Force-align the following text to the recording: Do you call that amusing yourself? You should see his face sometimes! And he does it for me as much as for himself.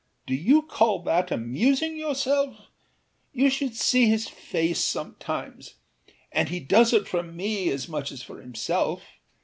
Do 0.25 0.33
you 0.33 0.63
call 0.63 1.03
that 1.03 1.29
amusing 1.29 1.95
yourself? 1.95 2.69
You 3.33 3.51
should 3.51 3.75
see 3.75 4.09
his 4.09 4.27
face 4.27 4.79
sometimes! 4.79 5.75
And 6.31 6.49
he 6.49 6.59
does 6.59 6.91
it 6.91 7.07
for 7.07 7.21
me 7.21 7.69
as 7.69 7.87
much 7.87 8.11
as 8.11 8.23
for 8.23 8.41
himself. 8.41 9.03